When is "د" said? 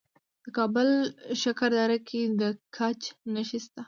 0.43-0.47, 2.39-2.41